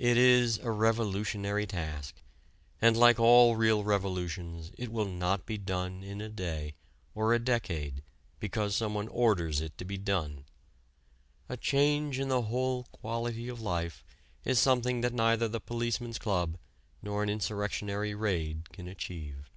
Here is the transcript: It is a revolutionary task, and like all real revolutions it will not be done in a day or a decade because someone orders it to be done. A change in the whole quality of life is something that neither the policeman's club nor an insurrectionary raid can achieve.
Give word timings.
It 0.00 0.16
is 0.16 0.58
a 0.58 0.72
revolutionary 0.72 1.68
task, 1.68 2.16
and 2.82 2.96
like 2.96 3.20
all 3.20 3.54
real 3.54 3.84
revolutions 3.84 4.72
it 4.76 4.90
will 4.90 5.06
not 5.08 5.46
be 5.46 5.56
done 5.56 6.02
in 6.02 6.20
a 6.20 6.28
day 6.28 6.74
or 7.14 7.32
a 7.32 7.38
decade 7.38 8.02
because 8.40 8.74
someone 8.74 9.06
orders 9.06 9.60
it 9.60 9.78
to 9.78 9.84
be 9.84 9.98
done. 9.98 10.46
A 11.48 11.56
change 11.56 12.18
in 12.18 12.26
the 12.26 12.42
whole 12.42 12.86
quality 12.90 13.48
of 13.48 13.60
life 13.60 14.02
is 14.44 14.58
something 14.58 15.00
that 15.02 15.14
neither 15.14 15.46
the 15.46 15.60
policeman's 15.60 16.18
club 16.18 16.58
nor 17.00 17.22
an 17.22 17.28
insurrectionary 17.28 18.16
raid 18.16 18.72
can 18.72 18.88
achieve. 18.88 19.48